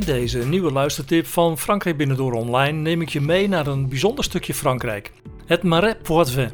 In 0.00 0.06
deze 0.06 0.38
nieuwe 0.38 0.72
luistertip 0.72 1.26
van 1.26 1.58
Frankrijk 1.58 1.96
Binnendoor 1.96 2.32
Online 2.32 2.78
neem 2.78 3.00
ik 3.00 3.08
je 3.08 3.20
mee 3.20 3.48
naar 3.48 3.66
een 3.66 3.88
bijzonder 3.88 4.24
stukje 4.24 4.54
Frankrijk, 4.54 5.12
het 5.46 5.62
Marais 5.62 5.94
Poitevin. 6.02 6.50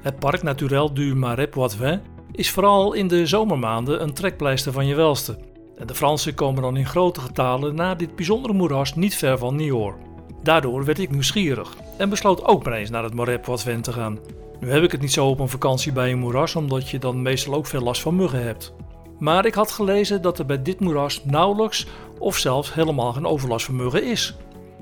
Het 0.00 0.18
Parc 0.18 0.42
Naturel 0.42 0.94
du 0.94 1.14
Marais 1.14 1.48
Poitevin 1.48 2.00
is 2.32 2.50
vooral 2.50 2.92
in 2.92 3.08
de 3.08 3.26
zomermaanden 3.26 4.02
een 4.02 4.12
trekpleister 4.12 4.72
van 4.72 4.86
je 4.86 4.94
welste. 4.94 5.38
En 5.78 5.86
de 5.86 5.94
Fransen 5.94 6.34
komen 6.34 6.62
dan 6.62 6.76
in 6.76 6.86
grote 6.86 7.20
getalen 7.20 7.74
naar 7.74 7.96
dit 7.96 8.16
bijzondere 8.16 8.54
moeras 8.54 8.94
niet 8.94 9.14
ver 9.14 9.38
van 9.38 9.56
Niort. 9.56 9.96
Daardoor 10.42 10.84
werd 10.84 10.98
ik 10.98 11.10
nieuwsgierig 11.10 11.76
en 11.98 12.08
besloot 12.08 12.44
ook 12.44 12.64
maar 12.64 12.74
eens 12.74 12.90
naar 12.90 13.04
het 13.04 13.14
Marais 13.14 13.40
Poitevin 13.40 13.82
te 13.82 13.92
gaan. 13.92 14.18
Nu 14.60 14.70
heb 14.70 14.82
ik 14.82 14.92
het 14.92 15.00
niet 15.00 15.12
zo 15.12 15.26
op 15.26 15.38
een 15.38 15.48
vakantie 15.48 15.92
bij 15.92 16.12
een 16.12 16.18
moeras, 16.18 16.56
omdat 16.56 16.88
je 16.88 16.98
dan 16.98 17.22
meestal 17.22 17.54
ook 17.54 17.66
veel 17.66 17.82
last 17.82 18.00
van 18.00 18.16
muggen 18.16 18.42
hebt. 18.42 18.74
Maar 19.18 19.46
ik 19.46 19.54
had 19.54 19.70
gelezen 19.70 20.22
dat 20.22 20.38
er 20.38 20.46
bij 20.46 20.62
dit 20.62 20.80
moeras 20.80 21.24
nauwelijks 21.24 21.86
of 22.18 22.36
zelfs 22.36 22.74
helemaal 22.74 23.12
geen 23.12 23.26
overlast 23.26 23.68
is. 23.94 24.36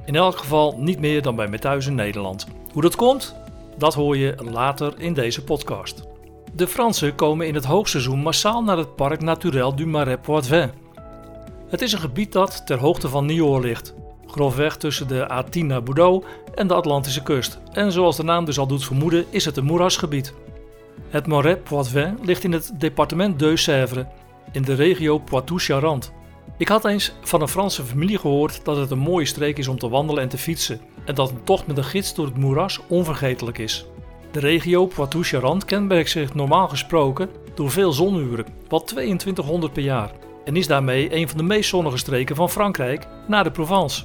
In 0.05 0.15
elk 0.15 0.37
geval 0.37 0.75
niet 0.79 1.01
meer 1.01 1.23
dan 1.23 1.37
bij 1.37 1.49
mij 1.49 1.59
thuis 1.59 1.87
in 1.87 1.95
Nederland. 1.95 2.47
Hoe 2.73 2.83
dat 2.83 2.97
komt, 2.97 3.35
dat 3.79 3.95
hoor 3.95 4.17
je 4.17 4.35
later 4.51 4.95
in 4.97 5.15
deze 5.15 5.45
podcast. 5.45 6.03
De 6.55 6.69
Fransen 6.69 7.15
komen 7.15 7.47
in 7.47 7.55
het 7.55 7.65
hoogseizoen 7.65 8.19
massaal 8.19 8.63
naar 8.63 8.77
het 8.77 8.97
Parc 8.97 9.21
Naturel 9.21 9.77
du 9.77 9.87
Marais 9.87 10.19
Poitevin. 10.23 10.71
Het 11.69 11.83
is 11.83 11.93
een 11.93 11.99
gebied 11.99 12.33
dat 12.33 12.67
ter 12.67 12.79
hoogte 12.79 13.09
van 13.09 13.27
Niort 13.27 13.65
ligt, 13.65 13.95
grofweg 14.27 14.77
tussen 14.77 15.09
de 15.09 15.43
A10 15.45 15.67
naar 15.67 15.83
Bordeaux 15.83 16.27
en 16.55 16.67
de 16.67 16.75
Atlantische 16.75 17.23
kust. 17.23 17.61
En 17.73 17.93
zoals 17.93 18.17
de 18.17 18.23
naam 18.23 18.45
dus 18.45 18.59
al 18.59 18.67
doet 18.67 18.85
vermoeden, 18.85 19.25
is 19.31 19.45
het 19.45 19.57
een 19.57 19.65
moerasgebied. 19.65 20.35
Het 21.09 21.27
Marais 21.27 21.59
Poitevin 21.65 22.19
ligt 22.23 22.45
in 22.45 22.53
het 22.53 22.73
departement 22.79 23.39
Deux-Sèvres, 23.39 24.05
in 24.53 24.63
de 24.63 24.75
regio 24.75 25.19
Poitou-Charentes. 25.19 26.11
Ik 26.59 26.69
had 26.69 26.85
eens 26.85 27.13
van 27.23 27.41
een 27.41 27.49
Franse 27.49 27.83
familie 27.83 28.19
gehoord 28.19 28.65
dat 28.65 28.77
het 28.77 28.91
een 28.91 28.99
mooie 28.99 29.27
streek 29.27 29.59
is 29.59 29.69
om 29.69 29.79
te 29.79 29.89
wandelen 29.89 30.23
en 30.23 30.29
te 30.29 30.39
fietsen 30.39 30.81
en 31.05 31.15
dat 31.15 31.31
een 31.31 31.45
tocht 31.45 31.67
met 31.67 31.77
een 31.77 31.85
gids 31.85 32.15
door 32.15 32.27
het 32.27 32.37
moeras 32.37 32.81
onvergetelijk 32.89 33.59
is. 33.59 33.87
De 34.31 34.41
regio 34.41 34.87
Poitou-Charentes 34.87 35.65
kenmerkt 35.65 36.11
zich 36.11 36.35
normaal 36.35 36.69
gesproken 36.69 37.29
door 37.55 37.71
veel 37.71 37.93
zonuren, 37.93 38.47
wat 38.69 38.87
2200 38.87 39.73
per 39.73 39.83
jaar, 39.83 40.13
en 40.45 40.57
is 40.57 40.67
daarmee 40.67 41.17
een 41.17 41.29
van 41.29 41.39
de 41.39 41.45
meest 41.45 41.69
zonnige 41.69 41.97
streken 41.97 42.37
van 42.37 42.51
Frankrijk 42.51 43.07
na 43.29 43.43
de 43.43 43.51
Provence. 43.51 44.05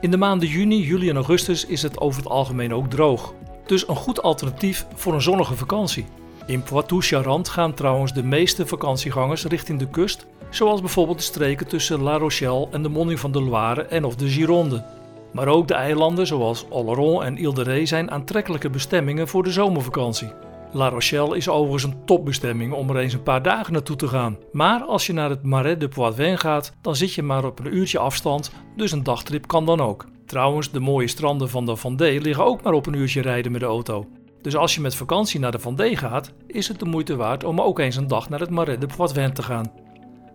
In 0.00 0.10
de 0.10 0.16
maanden 0.16 0.48
juni, 0.48 0.82
juli 0.82 1.08
en 1.08 1.16
augustus 1.16 1.66
is 1.66 1.82
het 1.82 2.00
over 2.00 2.22
het 2.22 2.30
algemeen 2.30 2.74
ook 2.74 2.90
droog, 2.90 3.34
dus 3.66 3.88
een 3.88 3.96
goed 3.96 4.22
alternatief 4.22 4.86
voor 4.94 5.14
een 5.14 5.22
zonnige 5.22 5.56
vakantie. 5.56 6.06
In 6.46 6.62
Poitou-Charentes 6.62 7.52
gaan 7.52 7.74
trouwens 7.74 8.12
de 8.12 8.22
meeste 8.22 8.66
vakantiegangers 8.66 9.44
richting 9.44 9.78
de 9.78 9.88
kust, 9.88 10.26
zoals 10.50 10.80
bijvoorbeeld 10.80 11.18
de 11.18 11.24
streken 11.24 11.66
tussen 11.66 12.02
La 12.02 12.18
Rochelle 12.18 12.68
en 12.70 12.82
de 12.82 12.88
monding 12.88 13.20
van 13.20 13.32
de 13.32 13.42
Loire 13.42 13.82
en 13.82 14.04
of 14.04 14.16
de 14.16 14.28
Gironde. 14.28 14.84
Maar 15.32 15.48
ook 15.48 15.68
de 15.68 15.74
eilanden 15.74 16.26
zoals 16.26 16.66
Oloron 16.68 17.22
en 17.22 17.38
Ile 17.38 17.54
de 17.54 17.62
Ré 17.62 17.86
zijn 17.86 18.10
aantrekkelijke 18.10 18.70
bestemmingen 18.70 19.28
voor 19.28 19.42
de 19.42 19.50
zomervakantie. 19.50 20.32
La 20.72 20.88
Rochelle 20.88 21.36
is 21.36 21.48
overigens 21.48 21.82
een 21.92 22.04
topbestemming 22.04 22.72
om 22.72 22.90
er 22.90 22.96
eens 22.96 23.12
een 23.12 23.22
paar 23.22 23.42
dagen 23.42 23.72
naartoe 23.72 23.96
te 23.96 24.08
gaan. 24.08 24.38
Maar 24.52 24.82
als 24.82 25.06
je 25.06 25.12
naar 25.12 25.30
het 25.30 25.42
Marais 25.42 25.78
de 25.78 25.88
Poitevin 25.88 26.38
gaat, 26.38 26.72
dan 26.80 26.96
zit 26.96 27.14
je 27.14 27.22
maar 27.22 27.44
op 27.44 27.58
een 27.58 27.76
uurtje 27.76 27.98
afstand, 27.98 28.50
dus 28.76 28.92
een 28.92 29.02
dagtrip 29.02 29.46
kan 29.46 29.66
dan 29.66 29.80
ook. 29.80 30.06
Trouwens, 30.26 30.70
de 30.70 30.80
mooie 30.80 31.08
stranden 31.08 31.50
van 31.50 31.66
de 31.66 31.76
Vendée 31.76 32.20
liggen 32.20 32.44
ook 32.44 32.62
maar 32.62 32.72
op 32.72 32.86
een 32.86 32.94
uurtje 32.94 33.22
rijden 33.22 33.52
met 33.52 33.60
de 33.60 33.66
auto. 33.66 34.06
Dus 34.42 34.56
als 34.56 34.74
je 34.74 34.80
met 34.80 34.94
vakantie 34.94 35.40
naar 35.40 35.50
de 35.50 35.58
Vendée 35.58 35.96
gaat, 35.96 36.32
is 36.46 36.68
het 36.68 36.78
de 36.78 36.84
moeite 36.84 37.16
waard 37.16 37.44
om 37.44 37.60
ook 37.60 37.78
eens 37.78 37.96
een 37.96 38.06
dag 38.06 38.28
naar 38.28 38.40
het 38.40 38.50
Marais 38.50 38.78
de 38.78 38.86
Poitevin 38.96 39.32
te 39.32 39.42
gaan. 39.42 39.72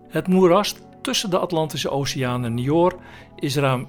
Het 0.09 0.27
moeras 0.27 0.75
tussen 1.01 1.29
de 1.29 1.37
Atlantische 1.37 1.89
Oceaan 1.89 2.45
en 2.45 2.53
Niort 2.53 2.95
is 3.35 3.55
ruim 3.55 3.85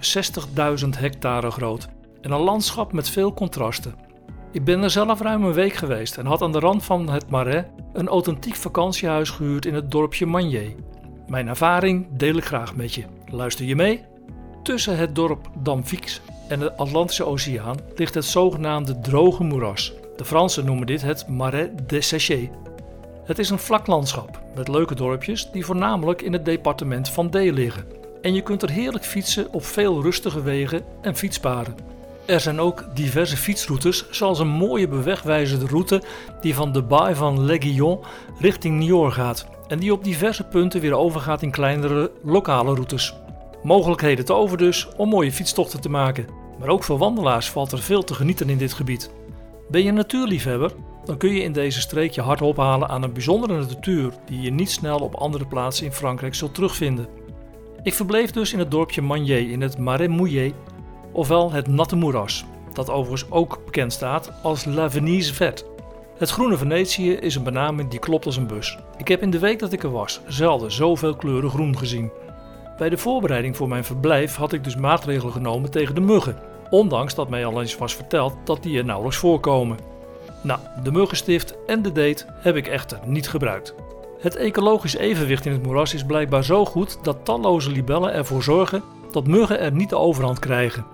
60.000 0.83 0.89
hectare 0.99 1.51
groot 1.51 1.89
en 2.21 2.31
een 2.31 2.41
landschap 2.41 2.93
met 2.93 3.09
veel 3.09 3.35
contrasten. 3.35 3.95
Ik 4.53 4.65
ben 4.65 4.83
er 4.83 4.91
zelf 4.91 5.21
ruim 5.21 5.45
een 5.45 5.53
week 5.53 5.73
geweest 5.73 6.17
en 6.17 6.27
had 6.27 6.43
aan 6.43 6.53
de 6.53 6.59
rand 6.59 6.85
van 6.85 7.09
het 7.11 7.31
Marais 7.31 7.65
een 7.93 8.09
authentiek 8.09 8.57
vakantiehuis 8.57 9.31
gehuurd 9.31 9.67
in 9.67 9.75
het 9.75 9.91
dorpje 9.91 10.27
Magné. 10.27 10.75
Mijn 11.27 11.49
ervaring 11.49 12.07
deel 12.17 12.37
ik 12.37 12.45
graag 12.45 12.77
met 12.77 12.95
je. 12.95 13.05
Luister 13.27 13.65
je 13.65 13.77
mee? 13.77 14.05
Tussen 14.63 14.97
het 14.97 15.15
dorp 15.15 15.51
Damvix 15.59 16.21
en 16.49 16.59
de 16.59 16.77
Atlantische 16.77 17.25
Oceaan 17.25 17.79
ligt 17.95 18.15
het 18.15 18.25
zogenaamde 18.25 19.01
droge 19.01 19.45
moeras. 19.45 19.93
De 20.17 20.25
Fransen 20.25 20.65
noemen 20.65 20.87
dit 20.87 21.03
het 21.03 21.29
Marais 21.29 21.69
desséché. 21.87 22.51
Het 23.25 23.39
is 23.39 23.51
een 23.51 23.59
vlak 23.59 23.87
landschap 23.87 24.41
met 24.55 24.69
leuke 24.69 24.95
dorpjes 24.95 25.51
die 25.51 25.65
voornamelijk 25.65 26.23
in 26.23 26.33
het 26.33 26.45
departement 26.45 27.09
Vendée 27.09 27.53
liggen. 27.53 27.87
En 28.23 28.35
je 28.35 28.43
kunt 28.43 28.63
er 28.63 28.71
heerlijk 28.71 29.05
fietsen 29.05 29.53
op 29.53 29.65
veel 29.65 30.03
rustige 30.03 30.43
wegen 30.43 30.85
en 31.01 31.17
fietspaden. 31.17 31.75
Er 32.27 32.41
zijn 32.41 32.61
ook 32.61 32.85
diverse 32.95 33.37
fietsroutes, 33.37 34.11
zoals 34.11 34.39
een 34.39 34.49
mooie 34.49 34.89
bewegwijzerde 34.89 35.67
route 35.67 36.03
die 36.41 36.55
van 36.55 36.73
de 36.73 36.83
baai 36.83 37.15
van 37.15 37.45
L'Aiguillon 37.45 37.99
richting 38.39 38.79
Niort 38.79 39.13
gaat 39.13 39.47
en 39.69 39.79
die 39.79 39.93
op 39.93 40.05
diverse 40.05 40.45
punten 40.45 40.81
weer 40.81 40.95
overgaat 40.95 41.43
in 41.43 41.51
kleinere 41.51 42.11
lokale 42.23 42.75
routes. 42.75 43.15
Mogelijkheden 43.63 44.25
te 44.25 44.33
over 44.33 44.59
dus 44.59 44.89
om 44.97 45.09
mooie 45.09 45.33
fietstochten 45.33 45.81
te 45.81 45.89
maken. 45.89 46.27
Maar 46.59 46.69
ook 46.69 46.85
voor 46.85 46.99
wandelaars 46.99 47.51
valt 47.51 47.73
er 47.73 47.83
veel 47.83 48.03
te 48.03 48.15
genieten 48.15 48.51
in 48.51 48.59
dit 48.59 48.73
gebied. 48.73 49.11
Ben 49.73 49.83
je 49.83 49.89
een 49.89 49.95
natuurliefhebber? 49.95 50.73
Dan 51.05 51.17
kun 51.17 51.35
je 51.35 51.43
in 51.43 51.53
deze 51.53 51.81
streek 51.81 52.11
je 52.11 52.21
hart 52.21 52.43
ophalen 52.43 52.89
aan 52.89 53.03
een 53.03 53.13
bijzondere 53.13 53.59
natuur 53.59 54.13
die 54.25 54.41
je 54.41 54.51
niet 54.51 54.71
snel 54.71 54.99
op 54.99 55.15
andere 55.15 55.47
plaatsen 55.47 55.87
in 55.87 55.93
Frankrijk 55.93 56.35
zult 56.35 56.55
terugvinden. 56.55 57.07
Ik 57.83 57.95
verbleef 57.95 58.31
dus 58.31 58.53
in 58.53 58.59
het 58.59 58.71
dorpje 58.71 59.03
Magné 59.03 59.37
in 59.37 59.61
het 59.61 59.79
Marais 59.79 60.17
Mouillé, 60.17 60.53
ofwel 61.13 61.53
het 61.53 61.67
Natte 61.67 61.97
Moeras, 61.97 62.45
dat 62.73 62.91
overigens 62.91 63.31
ook 63.31 63.61
bekend 63.65 63.93
staat 63.93 64.33
als 64.43 64.65
La 64.65 64.91
Venise 64.91 65.35
Verte. 65.35 65.65
Het 66.19 66.31
groene 66.31 66.57
Venetië 66.57 67.13
is 67.13 67.35
een 67.35 67.45
benaming 67.45 67.91
die 67.91 68.01
klopt 68.01 68.27
als 68.27 68.37
een 68.37 68.47
bus. 68.47 68.79
Ik 68.97 69.09
heb 69.09 69.23
in 69.23 69.31
de 69.31 69.39
week 69.39 69.59
dat 69.59 69.73
ik 69.73 69.83
er 69.83 69.93
was 69.93 70.21
zelden 70.27 70.73
zoveel 70.73 71.17
kleuren 71.17 71.51
groen 71.51 71.79
gezien. 71.79 72.11
Bij 72.79 72.89
de 72.89 72.99
voorbereiding 72.99 73.57
voor 73.57 73.69
mijn 73.69 73.85
verblijf 73.85 74.35
had 74.35 74.53
ik 74.53 74.65
dus 74.65 74.77
maatregelen 74.77 75.33
genomen 75.33 75.71
tegen 75.71 75.95
de 75.95 76.01
muggen, 76.01 76.37
ondanks 76.73 77.15
dat 77.15 77.29
mij 77.29 77.47
al 77.47 77.61
eens 77.61 77.77
was 77.77 77.95
verteld 77.95 78.35
dat 78.45 78.63
die 78.63 78.79
er 78.79 78.85
nauwelijks 78.85 79.19
voorkomen. 79.19 79.79
Nou, 80.43 80.61
de 80.83 80.93
muggenstift 80.93 81.55
en 81.67 81.83
de 81.83 81.93
date 81.93 82.27
heb 82.29 82.57
ik 82.57 82.67
echter 82.67 82.99
niet 83.05 83.29
gebruikt. 83.29 83.75
Het 84.19 84.37
ecologisch 84.37 84.97
evenwicht 84.97 85.47
in 85.47 85.53
het 85.53 85.63
moeras 85.63 85.95
is 85.95 86.05
blijkbaar 86.05 86.45
zo 86.45 86.65
goed 86.65 86.99
dat 87.03 87.25
talloze 87.25 87.71
libellen 87.71 88.13
ervoor 88.13 88.43
zorgen 88.43 88.83
dat 89.11 89.27
muggen 89.27 89.61
er 89.61 89.73
niet 89.73 89.89
de 89.89 89.97
overhand 89.97 90.39
krijgen. 90.39 90.85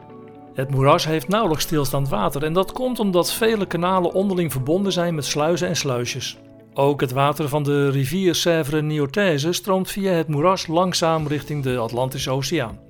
Het 0.55 0.71
moeras 0.71 1.05
heeft 1.05 1.29
nauwelijks 1.29 1.65
stilstaand 1.65 2.09
water 2.09 2.45
en 2.45 2.53
dat 2.53 2.73
komt 2.73 2.99
omdat 2.99 3.33
vele 3.33 3.67
kanalen 3.67 4.13
onderling 4.13 4.53
verbonden 4.53 4.93
zijn 4.93 5.15
met 5.15 5.25
sluizen 5.25 5.69
en 5.69 5.77
sluisjes. 5.77 6.39
Ook 6.75 7.01
het 7.01 7.13
water 7.13 7.49
van 7.49 7.63
de 7.63 7.91
rivier 7.91 8.35
Sèvres 8.35 8.83
Niortaise 8.83 9.53
stroomt 9.53 9.91
via 9.91 10.13
het 10.13 10.29
moeras 10.29 10.67
langzaam 10.67 11.27
richting 11.27 11.63
de 11.63 11.77
Atlantische 11.77 12.31
Oceaan. 12.31 12.88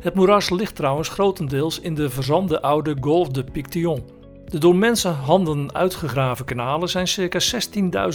Het 0.00 0.14
moeras 0.14 0.50
ligt 0.50 0.74
trouwens 0.74 1.08
grotendeels 1.08 1.80
in 1.80 1.94
de 1.94 2.10
verzande 2.10 2.62
oude 2.62 2.96
Golfe 3.00 3.32
de 3.32 3.44
Pictillon. 3.44 4.04
De 4.44 4.58
door 4.58 4.76
mensenhanden 4.76 5.74
uitgegraven 5.74 6.44
kanalen 6.44 6.88
zijn 6.88 7.08
circa 7.08 7.38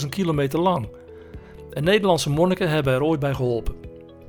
16.000 0.00 0.08
kilometer 0.08 0.60
lang. 0.60 0.88
En 1.70 1.84
Nederlandse 1.84 2.30
monniken 2.30 2.68
hebben 2.68 2.92
er 2.92 3.02
ooit 3.02 3.20
bij 3.20 3.34
geholpen. 3.34 3.74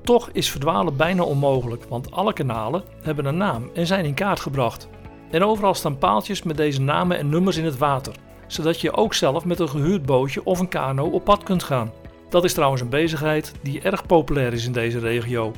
Toch 0.01 0.29
is 0.31 0.51
verdwalen 0.51 0.97
bijna 0.97 1.23
onmogelijk, 1.23 1.83
want 1.89 2.11
alle 2.11 2.33
kanalen 2.33 2.83
hebben 3.01 3.25
een 3.25 3.37
naam 3.37 3.69
en 3.73 3.87
zijn 3.87 4.05
in 4.05 4.13
kaart 4.13 4.39
gebracht. 4.39 4.87
En 5.31 5.43
overal 5.43 5.73
staan 5.73 5.97
paaltjes 5.97 6.43
met 6.43 6.57
deze 6.57 6.81
namen 6.81 7.17
en 7.17 7.29
nummers 7.29 7.57
in 7.57 7.65
het 7.65 7.77
water, 7.77 8.13
zodat 8.47 8.81
je 8.81 8.95
ook 8.95 9.13
zelf 9.13 9.45
met 9.45 9.59
een 9.59 9.69
gehuurd 9.69 10.05
bootje 10.05 10.45
of 10.45 10.59
een 10.59 10.67
kano 10.67 11.05
op 11.05 11.23
pad 11.23 11.43
kunt 11.43 11.63
gaan. 11.63 11.91
Dat 12.29 12.43
is 12.43 12.53
trouwens 12.53 12.81
een 12.81 12.89
bezigheid 12.89 13.51
die 13.61 13.81
erg 13.81 14.05
populair 14.05 14.53
is 14.53 14.65
in 14.65 14.71
deze 14.71 14.99
regio. 14.99 15.51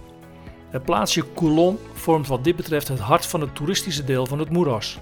Het 0.69 0.83
plaatsje 0.83 1.33
Coulon 1.33 1.77
vormt 1.94 2.27
wat 2.27 2.44
dit 2.44 2.56
betreft 2.56 2.88
het 2.88 3.00
hart 3.00 3.25
van 3.25 3.41
het 3.41 3.56
toeristische 3.56 4.03
deel 4.03 4.25
van 4.25 4.39
het 4.39 4.50
moeras. 4.50 5.00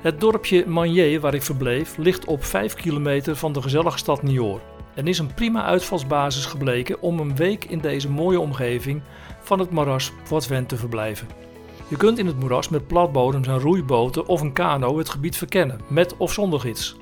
Het 0.00 0.20
dorpje 0.20 0.66
Magné, 0.66 1.20
waar 1.20 1.34
ik 1.34 1.42
verbleef, 1.42 1.96
ligt 1.96 2.24
op 2.24 2.44
5 2.44 2.74
kilometer 2.74 3.36
van 3.36 3.52
de 3.52 3.62
gezellige 3.62 3.98
stad 3.98 4.22
Niort 4.22 4.62
en 4.94 5.06
is 5.06 5.18
een 5.18 5.34
prima 5.34 5.64
uitvalsbasis 5.64 6.46
gebleken 6.46 7.02
om 7.02 7.20
een 7.20 7.36
week 7.36 7.64
in 7.64 7.78
deze 7.78 8.10
mooie 8.10 8.40
omgeving 8.40 9.02
van 9.40 9.58
het 9.58 9.70
Maras 9.70 10.12
Poitevin 10.28 10.66
te 10.66 10.76
verblijven. 10.76 11.28
Je 11.88 11.96
kunt 11.96 12.18
in 12.18 12.26
het 12.26 12.40
moeras 12.40 12.68
met 12.68 12.86
platbodems 12.86 13.46
en 13.46 13.58
roeiboten 13.58 14.26
of 14.26 14.40
een 14.40 14.52
kano 14.52 14.98
het 14.98 15.08
gebied 15.08 15.36
verkennen, 15.36 15.80
met 15.88 16.16
of 16.16 16.32
zonder 16.32 16.60
gids. 16.60 16.96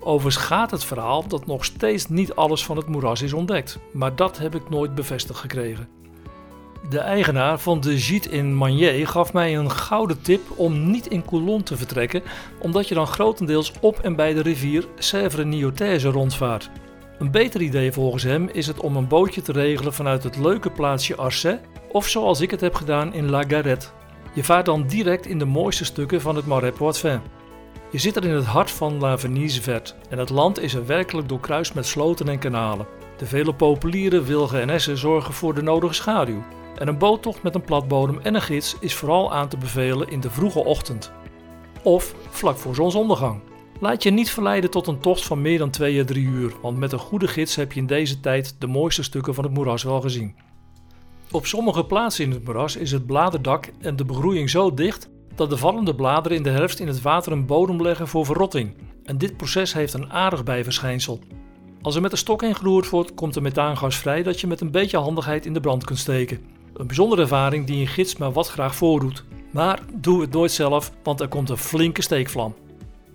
Overigens 0.00 0.44
gaat 0.44 0.70
het 0.70 0.84
verhaal 0.84 1.26
dat 1.28 1.46
nog 1.46 1.64
steeds 1.64 2.08
niet 2.08 2.34
alles 2.34 2.64
van 2.64 2.76
het 2.76 2.88
moeras 2.88 3.22
is 3.22 3.32
ontdekt, 3.32 3.78
maar 3.92 4.16
dat 4.16 4.38
heb 4.38 4.54
ik 4.54 4.70
nooit 4.70 4.94
bevestigd 4.94 5.38
gekregen. 5.38 5.88
De 6.94 7.00
eigenaar 7.00 7.58
van 7.58 7.80
de 7.80 7.98
Gite 7.98 8.30
in 8.30 8.54
Magné 8.54 9.06
gaf 9.06 9.32
mij 9.32 9.56
een 9.56 9.70
gouden 9.70 10.22
tip 10.22 10.40
om 10.56 10.90
niet 10.90 11.06
in 11.06 11.24
Coulon 11.24 11.62
te 11.62 11.76
vertrekken, 11.76 12.22
omdat 12.58 12.88
je 12.88 12.94
dan 12.94 13.06
grotendeels 13.06 13.72
op 13.80 13.98
en 13.98 14.16
bij 14.16 14.34
de 14.34 14.42
rivier 14.42 14.86
Sèvres 14.98 15.44
Niortaise 15.44 16.08
rondvaart. 16.08 16.70
Een 17.18 17.30
beter 17.30 17.60
idee 17.60 17.92
volgens 17.92 18.22
hem 18.22 18.48
is 18.52 18.66
het 18.66 18.80
om 18.80 18.96
een 18.96 19.08
bootje 19.08 19.42
te 19.42 19.52
regelen 19.52 19.92
vanuit 19.92 20.22
het 20.22 20.36
leuke 20.36 20.70
plaatsje 20.70 21.16
Arcet 21.16 21.60
Of 21.92 22.08
zoals 22.08 22.40
ik 22.40 22.50
het 22.50 22.60
heb 22.60 22.74
gedaan 22.74 23.14
in 23.14 23.30
La 23.30 23.42
Garette. 23.48 23.86
Je 24.34 24.44
vaart 24.44 24.66
dan 24.66 24.86
direct 24.86 25.26
in 25.26 25.38
de 25.38 25.44
mooiste 25.44 25.84
stukken 25.84 26.20
van 26.20 26.36
het 26.36 26.46
Marais 26.46 26.76
Poitevin. 26.76 27.20
Je 27.90 27.98
zit 27.98 28.16
er 28.16 28.24
in 28.24 28.34
het 28.34 28.44
hart 28.44 28.70
van 28.70 28.98
La 28.98 29.18
Venise 29.18 29.62
Verte 29.62 29.94
en 30.08 30.18
het 30.18 30.30
land 30.30 30.60
is 30.60 30.74
er 30.74 30.86
werkelijk 30.86 31.28
doorkruist 31.28 31.74
met 31.74 31.86
sloten 31.86 32.28
en 32.28 32.38
kanalen. 32.38 32.86
De 33.16 33.26
vele 33.26 33.54
populieren, 33.54 34.24
wilgen 34.24 34.60
en 34.60 34.70
essen 34.70 34.98
zorgen 34.98 35.34
voor 35.34 35.54
de 35.54 35.62
nodige 35.62 35.94
schaduw. 35.94 36.42
En 36.78 36.88
een 36.88 36.98
boottocht 36.98 37.42
met 37.42 37.54
een 37.54 37.64
platbodem 37.64 38.18
en 38.22 38.34
een 38.34 38.42
gids 38.42 38.76
is 38.80 38.94
vooral 38.94 39.32
aan 39.32 39.48
te 39.48 39.56
bevelen 39.56 40.08
in 40.08 40.20
de 40.20 40.30
vroege 40.30 40.64
ochtend. 40.64 41.12
Of 41.82 42.14
vlak 42.28 42.56
voor 42.56 42.74
zonsondergang. 42.74 43.40
Laat 43.80 44.02
je 44.02 44.10
niet 44.10 44.30
verleiden 44.30 44.70
tot 44.70 44.86
een 44.86 45.00
tocht 45.00 45.24
van 45.24 45.40
meer 45.40 45.58
dan 45.58 45.70
2 45.70 46.00
à 46.00 46.04
3 46.04 46.24
uur, 46.24 46.52
want 46.62 46.78
met 46.78 46.92
een 46.92 46.98
goede 46.98 47.28
gids 47.28 47.56
heb 47.56 47.72
je 47.72 47.80
in 47.80 47.86
deze 47.86 48.20
tijd 48.20 48.56
de 48.58 48.66
mooiste 48.66 49.02
stukken 49.02 49.34
van 49.34 49.44
het 49.44 49.52
moeras 49.52 49.82
wel 49.82 50.00
gezien. 50.00 50.34
Op 51.30 51.46
sommige 51.46 51.84
plaatsen 51.84 52.24
in 52.24 52.30
het 52.30 52.44
moeras 52.44 52.76
is 52.76 52.90
het 52.90 53.06
bladerdak 53.06 53.70
en 53.80 53.96
de 53.96 54.04
begroeiing 54.04 54.50
zo 54.50 54.74
dicht 54.74 55.08
dat 55.34 55.50
de 55.50 55.56
vallende 55.56 55.94
bladeren 55.94 56.36
in 56.36 56.42
de 56.42 56.50
herfst 56.50 56.78
in 56.78 56.86
het 56.86 57.02
water 57.02 57.32
een 57.32 57.46
bodem 57.46 57.82
leggen 57.82 58.08
voor 58.08 58.24
verrotting. 58.24 58.76
En 59.04 59.18
dit 59.18 59.36
proces 59.36 59.72
heeft 59.72 59.94
een 59.94 60.12
aardig 60.12 60.44
bijverschijnsel. 60.44 61.20
Als 61.82 61.94
er 61.94 62.00
met 62.00 62.12
een 62.12 62.18
stok 62.18 62.42
in 62.42 62.54
geroerd 62.54 62.90
wordt, 62.90 63.14
komt 63.14 63.36
er 63.36 63.42
methaangas 63.42 63.96
vrij 63.96 64.22
dat 64.22 64.40
je 64.40 64.46
met 64.46 64.60
een 64.60 64.70
beetje 64.70 64.98
handigheid 64.98 65.46
in 65.46 65.52
de 65.52 65.60
brand 65.60 65.84
kunt 65.84 65.98
steken. 65.98 66.53
Een 66.74 66.86
bijzondere 66.86 67.22
ervaring 67.22 67.66
die 67.66 67.80
een 67.80 67.86
gids 67.86 68.16
maar 68.16 68.32
wat 68.32 68.48
graag 68.48 68.74
voordoet. 68.74 69.24
Maar 69.50 69.80
doe 69.94 70.20
het 70.20 70.32
nooit 70.32 70.52
zelf, 70.52 70.92
want 71.02 71.20
er 71.20 71.28
komt 71.28 71.50
een 71.50 71.56
flinke 71.56 72.02
steekvlam. 72.02 72.54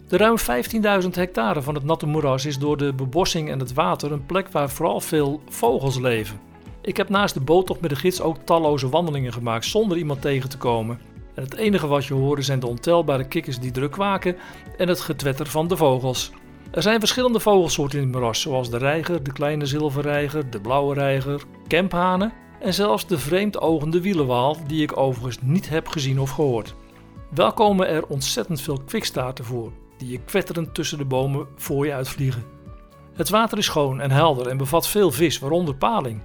De 0.08 0.18
ruim 0.18 0.38
15.000 1.04 1.10
hectare 1.10 1.62
van 1.62 1.76
het 1.76 1.84
natte 1.84 2.06
moeras 2.06 2.46
is 2.46 2.58
door 2.58 2.78
de 2.78 2.94
bebossing 2.94 3.50
en 3.50 3.60
het 3.60 3.74
water 3.74 4.12
een 4.12 4.26
plek 4.26 4.48
waar 4.48 4.70
vooral 4.70 5.02
veel 5.02 5.42
vogels 5.50 6.00
leven. 6.00 6.40
Ik 6.82 6.98
heb 6.98 7.10
naast 7.10 7.34
de 7.34 7.40
boottocht 7.40 7.82
met 7.82 7.90
de 7.90 7.96
gids 7.96 8.22
ook 8.22 8.38
talloze 8.44 8.90
wandelingen 8.90 9.34
gemaakt 9.34 9.66
zonder 9.66 9.98
iemand 9.98 10.22
tegen 10.22 10.50
te 10.50 10.58
komen. 10.58 11.00
En 11.36 11.44
het 11.44 11.56
enige 11.56 11.88
wat 11.88 12.06
je 12.06 12.14
hoort 12.14 12.46
zijn 12.46 12.60
de 12.60 12.68
ontelbare 12.68 13.28
kikkers 13.28 13.60
die 13.60 13.72
druk 13.72 13.92
kwaken 13.92 14.36
en 14.78 14.88
het 14.88 15.00
getwetter 15.00 15.46
van 15.46 15.68
de 15.68 15.78
vogels. 15.78 16.32
Er 16.72 16.82
zijn 16.82 17.00
verschillende 17.00 17.40
vogelsoorten 17.40 18.00
in 18.00 18.04
het 18.04 18.14
moeras, 18.14 18.42
zoals 18.42 18.70
de 18.70 18.78
reiger, 18.78 19.24
de 19.24 19.32
kleine 19.32 19.66
zilverreiger, 19.66 20.50
de 20.50 20.62
blauwe 20.62 20.94
reiger, 20.94 21.44
kemphanen 21.68 22.34
en 22.60 22.74
zelfs 22.74 23.08
de 23.08 23.18
vreemdogende 23.18 24.02
wielenwaal, 24.02 24.58
die 24.68 24.82
ik 24.82 24.98
overigens 24.98 25.38
niet 25.42 25.70
heb 25.70 25.88
gezien 25.88 26.20
of 26.20 26.30
gehoord. 26.30 26.76
Wel 27.30 27.54
komen 27.54 27.88
er 27.88 28.06
ontzettend 28.06 28.62
veel 28.62 28.82
kwikstaarten 28.86 29.46
voor, 29.46 29.72
die 29.98 30.12
je 30.12 30.20
kwetterend 30.20 30.74
tussen 30.74 30.98
de 30.98 31.06
bomen 31.06 31.48
voor 31.56 31.86
je 31.86 31.94
uitvliegen. 31.94 32.44
Het 33.14 33.30
water 33.30 33.58
is 33.58 33.66
schoon 33.66 34.02
en 34.02 34.12
helder 34.12 34.48
en 34.48 34.58
bevat 34.58 34.88
veel 34.88 35.12
vis, 35.12 35.40
waaronder 35.40 35.76
paling. 35.76 36.22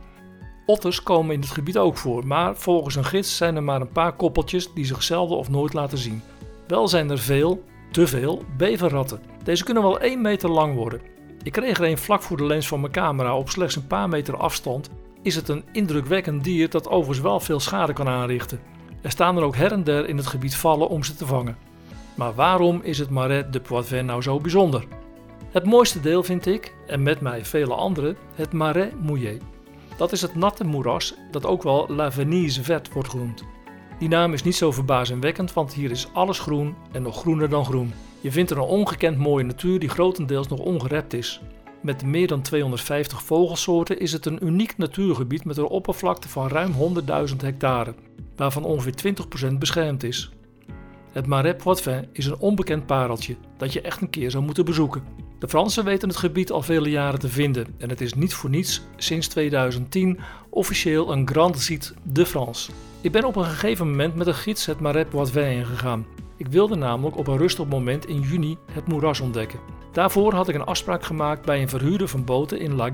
Otters 0.66 1.02
komen 1.02 1.34
in 1.34 1.40
het 1.40 1.50
gebied 1.50 1.78
ook 1.78 1.96
voor, 1.96 2.26
maar 2.26 2.56
volgens 2.56 2.94
een 2.94 3.04
gids 3.04 3.36
zijn 3.36 3.56
er 3.56 3.62
maar 3.62 3.80
een 3.80 3.92
paar 3.92 4.12
koppeltjes 4.12 4.72
die 4.72 4.84
zich 4.84 5.02
zelden 5.02 5.36
of 5.36 5.48
nooit 5.48 5.72
laten 5.72 5.98
zien. 5.98 6.22
Wel 6.66 6.88
zijn 6.88 7.10
er 7.10 7.18
veel, 7.18 7.62
te 7.90 8.06
veel, 8.06 8.42
beverratten. 8.56 9.20
Deze 9.42 9.64
kunnen 9.64 9.82
wel 9.82 10.00
1 10.00 10.20
meter 10.20 10.50
lang 10.50 10.74
worden. 10.74 11.00
Ik 11.42 11.52
kreeg 11.52 11.78
er 11.78 11.84
een 11.84 11.98
vlak 11.98 12.22
voor 12.22 12.36
de 12.36 12.44
lens 12.44 12.68
van 12.68 12.80
mijn 12.80 12.92
camera 12.92 13.36
op 13.36 13.50
slechts 13.50 13.76
een 13.76 13.86
paar 13.86 14.08
meter 14.08 14.36
afstand. 14.36 14.90
Is 15.24 15.34
het 15.34 15.48
een 15.48 15.64
indrukwekkend 15.72 16.44
dier 16.44 16.70
dat 16.70 16.88
overigens 16.88 17.20
wel 17.20 17.40
veel 17.40 17.60
schade 17.60 17.92
kan 17.92 18.08
aanrichten. 18.08 18.60
Er 19.02 19.10
staan 19.10 19.36
er 19.36 19.42
ook 19.42 19.56
her 19.56 19.72
en 19.72 19.84
der 19.84 20.08
in 20.08 20.16
het 20.16 20.26
gebied 20.26 20.56
vallen 20.56 20.88
om 20.88 21.04
ze 21.04 21.14
te 21.14 21.26
vangen. 21.26 21.56
Maar 22.14 22.34
waarom 22.34 22.80
is 22.82 22.98
het 22.98 23.10
Marais 23.10 23.44
de 23.50 23.60
Poitevin 23.60 24.04
nou 24.06 24.22
zo 24.22 24.40
bijzonder? 24.40 24.84
Het 25.50 25.64
mooiste 25.64 26.00
deel 26.00 26.22
vind 26.22 26.46
ik, 26.46 26.74
en 26.86 27.02
met 27.02 27.20
mij 27.20 27.44
vele 27.44 27.74
anderen, 27.74 28.16
het 28.34 28.52
Marais 28.52 28.92
Mouillé. 29.02 29.38
Dat 29.96 30.12
is 30.12 30.20
het 30.20 30.34
natte 30.34 30.64
moeras 30.64 31.14
dat 31.30 31.46
ook 31.46 31.62
wel 31.62 31.86
La 31.88 32.12
Venise 32.12 32.64
Verte 32.64 32.90
wordt 32.92 33.08
genoemd. 33.08 33.44
Die 33.98 34.08
naam 34.08 34.32
is 34.32 34.42
niet 34.42 34.56
zo 34.56 34.72
verbazingwekkend, 34.72 35.52
want 35.52 35.74
hier 35.74 35.90
is 35.90 36.08
alles 36.12 36.38
groen 36.38 36.74
en 36.92 37.02
nog 37.02 37.20
groener 37.20 37.48
dan 37.48 37.64
groen. 37.64 37.92
Je 38.20 38.32
vindt 38.32 38.50
er 38.50 38.56
een 38.56 38.62
ongekend 38.62 39.18
mooie 39.18 39.44
natuur 39.44 39.78
die 39.78 39.88
grotendeels 39.88 40.48
nog 40.48 40.58
ongerept 40.58 41.12
is. 41.12 41.40
Met 41.84 42.04
meer 42.04 42.26
dan 42.26 42.42
250 42.42 43.22
vogelsoorten 43.22 43.98
is 43.98 44.12
het 44.12 44.26
een 44.26 44.46
uniek 44.46 44.76
natuurgebied 44.76 45.44
met 45.44 45.56
een 45.56 45.66
oppervlakte 45.66 46.28
van 46.28 46.48
ruim 46.48 46.72
100.000 47.30 47.36
hectare, 47.36 47.94
waarvan 48.36 48.64
ongeveer 48.64 49.14
20% 49.52 49.58
beschermd 49.58 50.02
is. 50.02 50.30
Het 51.12 51.26
Marais 51.26 51.62
Poitevin 51.62 52.08
is 52.12 52.26
een 52.26 52.38
onbekend 52.38 52.86
pareltje 52.86 53.36
dat 53.56 53.72
je 53.72 53.80
echt 53.80 54.00
een 54.00 54.10
keer 54.10 54.30
zou 54.30 54.44
moeten 54.44 54.64
bezoeken. 54.64 55.02
De 55.38 55.48
Fransen 55.48 55.84
weten 55.84 56.08
het 56.08 56.16
gebied 56.16 56.50
al 56.50 56.62
vele 56.62 56.90
jaren 56.90 57.18
te 57.18 57.28
vinden 57.28 57.66
en 57.78 57.88
het 57.88 58.00
is 58.00 58.14
niet 58.14 58.34
voor 58.34 58.50
niets 58.50 58.82
sinds 58.96 59.28
2010 59.28 60.20
officieel 60.50 61.12
een 61.12 61.28
Grand 61.28 61.58
Site 61.58 61.94
de 62.02 62.26
France. 62.26 62.70
Ik 63.00 63.12
ben 63.12 63.24
op 63.24 63.36
een 63.36 63.44
gegeven 63.44 63.90
moment 63.90 64.14
met 64.14 64.26
een 64.26 64.34
gids 64.34 64.66
het 64.66 64.80
Marais 64.80 65.08
Poitevin 65.08 65.50
ingegaan. 65.50 66.06
Ik 66.36 66.46
wilde 66.46 66.74
namelijk 66.74 67.16
op 67.16 67.26
een 67.26 67.38
rustig 67.38 67.66
moment 67.66 68.06
in 68.06 68.20
juni 68.20 68.56
het 68.72 68.86
moeras 68.86 69.20
ontdekken. 69.20 69.83
Daarvoor 69.94 70.34
had 70.34 70.48
ik 70.48 70.54
een 70.54 70.64
afspraak 70.64 71.02
gemaakt 71.02 71.44
bij 71.44 71.62
een 71.62 71.68
verhuurder 71.68 72.08
van 72.08 72.24
boten 72.24 72.58
in 72.58 72.74
La. 72.74 72.90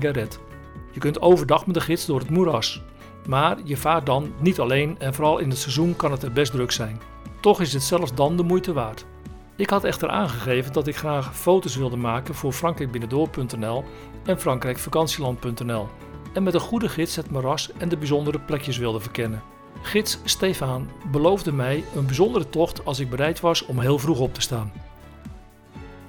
Je 0.91 0.99
kunt 0.99 1.21
overdag 1.21 1.65
met 1.65 1.75
de 1.75 1.81
gids 1.81 2.05
door 2.05 2.19
het 2.19 2.29
moeras. 2.29 2.81
Maar 3.27 3.57
je 3.63 3.77
vaart 3.77 4.05
dan 4.05 4.33
niet 4.39 4.59
alleen 4.59 4.95
en 4.99 5.13
vooral 5.13 5.37
in 5.37 5.49
het 5.49 5.57
seizoen 5.57 5.95
kan 5.95 6.11
het 6.11 6.23
er 6.23 6.31
best 6.31 6.51
druk 6.51 6.71
zijn. 6.71 7.01
Toch 7.39 7.61
is 7.61 7.73
het 7.73 7.83
zelfs 7.83 8.13
dan 8.13 8.37
de 8.37 8.43
moeite 8.43 8.73
waard. 8.73 9.05
Ik 9.55 9.69
had 9.69 9.83
echter 9.83 10.09
aangegeven 10.09 10.73
dat 10.73 10.87
ik 10.87 10.95
graag 10.95 11.35
foto's 11.37 11.75
wilde 11.75 11.97
maken 11.97 12.35
voor 12.35 12.51
frankrijkbinnendoor.nl 12.51 13.83
en 14.25 14.39
frankrijkvakantieland.nl 14.39 15.87
en 16.33 16.43
met 16.43 16.53
een 16.53 16.59
goede 16.59 16.89
gids 16.89 17.15
het 17.15 17.31
moeras 17.31 17.71
en 17.77 17.89
de 17.89 17.97
bijzondere 17.97 18.39
plekjes 18.39 18.77
wilde 18.77 18.99
verkennen. 18.99 19.43
Gids 19.81 20.19
Stefan 20.23 20.89
beloofde 21.11 21.51
mij 21.51 21.83
een 21.95 22.05
bijzondere 22.05 22.49
tocht 22.49 22.85
als 22.85 22.99
ik 22.99 23.09
bereid 23.09 23.39
was 23.39 23.65
om 23.65 23.79
heel 23.79 23.99
vroeg 23.99 24.19
op 24.19 24.33
te 24.33 24.41
staan. 24.41 24.90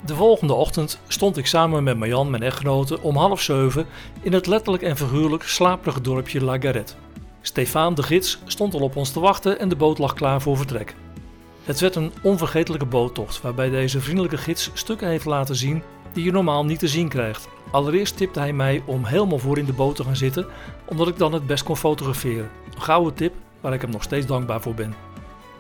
De 0.07 0.15
volgende 0.15 0.53
ochtend 0.53 0.99
stond 1.09 1.37
ik 1.37 1.47
samen 1.47 1.83
met 1.83 1.99
Marjan, 1.99 2.31
mijn 2.31 2.43
echtgenote, 2.43 3.01
om 3.01 3.17
half 3.17 3.41
zeven 3.41 3.87
in 4.23 4.33
het 4.33 4.47
letterlijk 4.47 4.83
en 4.83 4.97
figuurlijk 4.97 5.43
slaperige 5.43 6.01
dorpje 6.01 6.45
La 6.45 6.59
Garette. 6.59 6.95
Stefan 7.41 7.95
de 7.95 8.03
gids 8.03 8.39
stond 8.47 8.75
al 8.75 8.81
op 8.81 8.97
ons 8.97 9.11
te 9.11 9.21
wachten 9.21 9.59
en 9.59 9.69
de 9.69 9.77
boot 9.77 9.99
lag 9.99 10.15
klaar 10.15 10.41
voor 10.41 10.57
vertrek. 10.57 10.95
Het 11.65 11.81
werd 11.81 11.95
een 11.95 12.13
onvergetelijke 12.23 12.87
boottocht 12.87 13.41
waarbij 13.41 13.71
deze 13.71 14.01
vriendelijke 14.01 14.37
gids 14.37 14.71
stukken 14.73 15.09
heeft 15.09 15.25
laten 15.25 15.57
zien 15.57 15.83
die 16.13 16.25
je 16.25 16.33
normaal 16.33 16.65
niet 16.65 16.79
te 16.79 16.89
zien 16.89 17.09
krijgt. 17.09 17.49
Allereerst 17.71 18.17
tipte 18.17 18.39
hij 18.39 18.53
mij 18.53 18.83
om 18.87 19.05
helemaal 19.05 19.39
voor 19.39 19.59
in 19.59 19.65
de 19.65 19.73
boot 19.73 19.97
te 19.97 20.05
gaan 20.05 20.17
zitten, 20.17 20.47
omdat 20.85 21.09
ik 21.09 21.19
dan 21.19 21.33
het 21.33 21.47
best 21.47 21.63
kon 21.63 21.77
fotograferen. 21.77 22.51
Een 22.75 22.83
gouden 22.83 23.15
tip 23.15 23.35
waar 23.61 23.73
ik 23.73 23.81
hem 23.81 23.91
nog 23.91 24.03
steeds 24.03 24.27
dankbaar 24.27 24.61
voor 24.61 24.75
ben. 24.75 25.12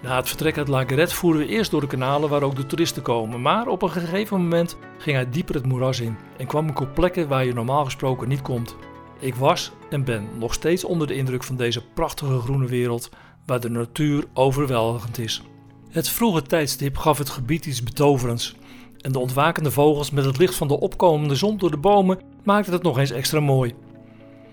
Na 0.02 0.16
het 0.16 0.28
vertrek 0.28 0.58
uit 0.58 0.68
La 0.68 0.84
Garette 0.84 1.14
voeren 1.14 1.40
we 1.40 1.46
eerst 1.46 1.70
door 1.70 1.80
de 1.80 1.86
kanalen 1.86 2.28
waar 2.28 2.42
ook 2.42 2.56
de 2.56 2.66
toeristen 2.66 3.02
komen, 3.02 3.42
maar 3.42 3.66
op 3.66 3.82
een 3.82 3.90
gegeven 3.90 4.40
moment 4.40 4.76
ging 4.98 5.16
hij 5.16 5.30
dieper 5.30 5.54
het 5.54 5.66
moeras 5.66 6.00
in 6.00 6.16
en 6.38 6.46
kwam 6.46 6.68
ik 6.68 6.80
op 6.80 6.94
plekken 6.94 7.28
waar 7.28 7.44
je 7.44 7.52
normaal 7.52 7.84
gesproken 7.84 8.28
niet 8.28 8.42
komt. 8.42 8.76
Ik 9.18 9.34
was 9.34 9.72
en 9.90 10.04
ben 10.04 10.28
nog 10.38 10.54
steeds 10.54 10.84
onder 10.84 11.06
de 11.06 11.14
indruk 11.14 11.44
van 11.44 11.56
deze 11.56 11.84
prachtige 11.94 12.38
groene 12.38 12.66
wereld 12.66 13.10
waar 13.46 13.60
de 13.60 13.70
natuur 13.70 14.24
overweldigend 14.34 15.18
is. 15.18 15.42
Het 15.90 16.08
vroege 16.08 16.42
tijdstip 16.42 16.96
gaf 16.96 17.18
het 17.18 17.30
gebied 17.30 17.66
iets 17.66 17.82
betoverends 17.82 18.56
en 19.00 19.12
de 19.12 19.18
ontwakende 19.18 19.70
vogels 19.70 20.10
met 20.10 20.24
het 20.24 20.38
licht 20.38 20.54
van 20.54 20.68
de 20.68 20.80
opkomende 20.80 21.34
zon 21.34 21.58
door 21.58 21.70
de 21.70 21.76
bomen 21.76 22.20
maakten 22.44 22.72
het 22.72 22.82
nog 22.82 22.98
eens 22.98 23.10
extra 23.10 23.40
mooi. 23.40 23.74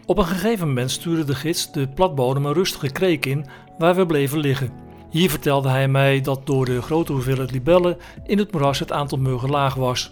Op 0.06 0.18
een 0.18 0.26
gegeven 0.26 0.68
moment 0.68 0.92
stuurde 0.92 1.24
de 1.24 1.36
gids 1.36 1.72
de 1.72 1.88
platbodem 1.88 2.46
een 2.46 2.54
rustige 2.54 2.92
kreek 2.92 3.26
in 3.26 3.46
waar 3.78 3.96
we 3.96 4.06
bleven 4.06 4.40
liggen. 4.40 4.89
Hier 5.10 5.30
vertelde 5.30 5.70
hij 5.70 5.88
mij 5.88 6.22
dat 6.22 6.46
door 6.46 6.66
de 6.66 6.82
grote 6.82 7.12
hoeveelheid 7.12 7.52
libellen 7.52 7.98
in 8.26 8.38
het 8.38 8.52
moeras 8.52 8.80
het 8.80 8.92
aantal 8.92 9.18
muggen 9.18 9.50
laag 9.50 9.76
was. 9.76 10.12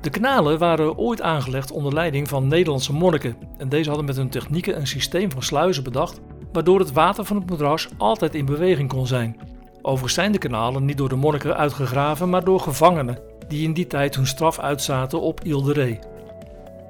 De 0.00 0.10
kanalen 0.10 0.58
waren 0.58 0.98
ooit 0.98 1.22
aangelegd 1.22 1.70
onder 1.70 1.94
leiding 1.94 2.28
van 2.28 2.48
Nederlandse 2.48 2.92
monniken 2.92 3.36
en 3.58 3.68
deze 3.68 3.88
hadden 3.88 4.06
met 4.06 4.16
hun 4.16 4.28
technieken 4.28 4.76
een 4.76 4.86
systeem 4.86 5.30
van 5.30 5.42
sluizen 5.42 5.82
bedacht 5.82 6.20
waardoor 6.52 6.78
het 6.78 6.92
water 6.92 7.24
van 7.24 7.36
het 7.36 7.50
moeras 7.50 7.88
altijd 7.96 8.34
in 8.34 8.44
beweging 8.44 8.88
kon 8.88 9.06
zijn. 9.06 9.36
Overigens 9.82 10.14
zijn 10.14 10.32
de 10.32 10.38
kanalen 10.38 10.84
niet 10.84 10.98
door 10.98 11.08
de 11.08 11.14
monniken 11.14 11.56
uitgegraven, 11.56 12.30
maar 12.30 12.44
door 12.44 12.60
gevangenen 12.60 13.18
die 13.48 13.62
in 13.62 13.74
die 13.74 13.86
tijd 13.86 14.16
hun 14.16 14.26
straf 14.26 14.58
uitzaten 14.58 15.20
op 15.20 15.44
Ile 15.44 15.62
de 15.62 15.72
Ré. 15.72 15.98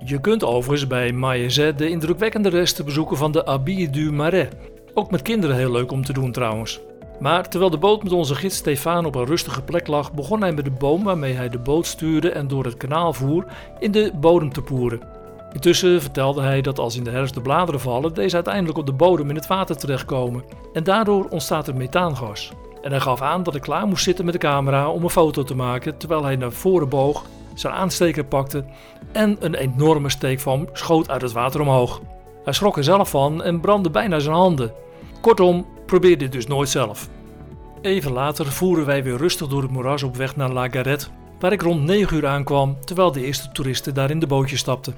Je 0.04 0.20
kunt 0.20 0.44
overigens 0.44 0.86
bij 0.88 1.12
Maillezet 1.12 1.78
de 1.78 1.88
indrukwekkende 1.88 2.48
resten 2.48 2.84
bezoeken 2.84 3.16
van 3.16 3.32
de 3.32 3.46
Abbille 3.46 3.90
du 3.90 4.12
Marais. 4.12 4.48
Ook 4.94 5.10
met 5.10 5.22
kinderen 5.22 5.56
heel 5.56 5.72
leuk 5.72 5.92
om 5.92 6.04
te 6.04 6.12
doen 6.12 6.32
trouwens. 6.32 6.80
Maar 7.24 7.48
terwijl 7.48 7.70
de 7.70 7.78
boot 7.78 8.02
met 8.02 8.12
onze 8.12 8.34
gids 8.34 8.56
Stefan 8.56 9.04
op 9.04 9.14
een 9.14 9.24
rustige 9.24 9.62
plek 9.62 9.86
lag, 9.86 10.12
begon 10.12 10.40
hij 10.40 10.52
met 10.52 10.64
de 10.64 10.70
boom 10.70 11.04
waarmee 11.04 11.32
hij 11.32 11.48
de 11.48 11.58
boot 11.58 11.86
stuurde 11.86 12.30
en 12.30 12.48
door 12.48 12.64
het 12.64 12.76
kanaal 12.76 13.12
voer 13.12 13.44
in 13.78 13.92
de 13.92 14.12
bodem 14.20 14.52
te 14.52 14.62
poeren. 14.62 15.00
Intussen 15.52 16.00
vertelde 16.02 16.42
hij 16.42 16.60
dat 16.60 16.78
als 16.78 16.96
in 16.96 17.04
de 17.04 17.10
herfst 17.10 17.34
de 17.34 17.40
bladeren 17.40 17.80
vallen, 17.80 18.14
deze 18.14 18.34
uiteindelijk 18.34 18.78
op 18.78 18.86
de 18.86 18.92
bodem 18.92 19.28
in 19.28 19.34
het 19.34 19.46
water 19.46 19.76
terechtkomen. 19.76 20.44
En 20.72 20.84
daardoor 20.84 21.26
ontstaat 21.28 21.68
er 21.68 21.76
methaangas. 21.76 22.52
En 22.82 22.90
hij 22.90 23.00
gaf 23.00 23.20
aan 23.20 23.42
dat 23.42 23.54
ik 23.54 23.62
klaar 23.62 23.86
moest 23.86 24.04
zitten 24.04 24.24
met 24.24 24.34
de 24.34 24.40
camera 24.40 24.88
om 24.88 25.02
een 25.02 25.10
foto 25.10 25.42
te 25.42 25.56
maken 25.56 25.96
terwijl 25.96 26.24
hij 26.24 26.36
naar 26.36 26.52
voren 26.52 26.88
boog, 26.88 27.24
zijn 27.54 27.74
aansteker 27.74 28.24
pakte 28.24 28.64
en 29.12 29.36
een 29.40 29.54
enorme 29.54 30.10
steekvam 30.10 30.68
schoot 30.72 31.10
uit 31.10 31.22
het 31.22 31.32
water 31.32 31.60
omhoog. 31.60 32.00
Hij 32.44 32.52
schrok 32.52 32.76
er 32.76 32.84
zelf 32.84 33.10
van 33.10 33.42
en 33.42 33.60
brandde 33.60 33.90
bijna 33.90 34.18
zijn 34.18 34.34
handen. 34.34 34.72
Kortom, 35.20 35.66
probeer 35.86 36.18
dit 36.18 36.32
dus 36.32 36.46
nooit 36.46 36.68
zelf. 36.68 37.08
Even 37.82 38.12
later 38.12 38.46
voeren 38.46 38.86
wij 38.86 39.02
weer 39.02 39.16
rustig 39.16 39.48
door 39.48 39.62
het 39.62 39.70
moeras 39.70 40.02
op 40.02 40.16
weg 40.16 40.36
naar 40.36 40.52
La 40.52 40.68
Garette, 40.68 41.06
waar 41.38 41.52
ik 41.52 41.62
rond 41.62 41.82
9 41.82 42.16
uur 42.16 42.26
aankwam 42.26 42.84
terwijl 42.84 43.12
de 43.12 43.24
eerste 43.24 43.52
toeristen 43.52 43.94
daar 43.94 44.10
in 44.10 44.18
de 44.18 44.26
bootje 44.26 44.56
stapten. 44.56 44.94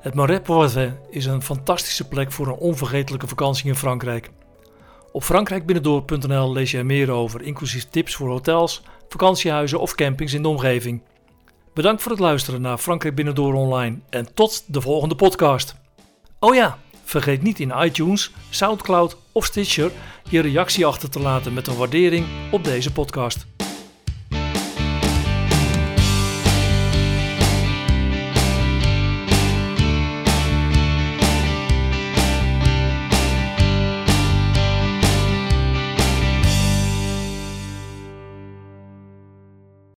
Het 0.00 0.14
Marais 0.14 0.76
is 1.10 1.26
een 1.26 1.42
fantastische 1.42 2.08
plek 2.08 2.32
voor 2.32 2.46
een 2.46 2.54
onvergetelijke 2.54 3.28
vakantie 3.28 3.66
in 3.66 3.76
Frankrijk. 3.76 4.30
Op 5.12 5.22
frankrijkbinnendoor.nl 5.22 6.52
lees 6.52 6.70
je 6.70 6.78
er 6.78 6.86
meer 6.86 7.10
over, 7.10 7.42
inclusief 7.42 7.88
tips 7.90 8.14
voor 8.14 8.28
hotels, 8.28 8.82
vakantiehuizen 9.08 9.80
of 9.80 9.94
campings 9.94 10.32
in 10.32 10.42
de 10.42 10.48
omgeving. 10.48 11.02
Bedankt 11.74 12.02
voor 12.02 12.10
het 12.10 12.20
luisteren 12.20 12.60
naar 12.60 12.78
Frankrijk 12.78 13.14
Binnendoor 13.14 13.54
Online 13.54 13.98
en 14.10 14.34
tot 14.34 14.64
de 14.66 14.80
volgende 14.80 15.14
podcast. 15.14 15.74
Oh 16.38 16.54
ja, 16.54 16.78
vergeet 17.12 17.42
niet 17.42 17.60
in 17.60 17.72
iTunes, 17.76 18.30
Soundcloud 18.50 19.16
of 19.32 19.44
Stitcher 19.44 19.90
je 20.28 20.40
reactie 20.40 20.86
achter 20.86 21.10
te 21.10 21.20
laten 21.20 21.54
met 21.54 21.66
een 21.66 21.76
waardering 21.76 22.26
op 22.50 22.64
deze 22.64 22.92
podcast. 22.92 23.46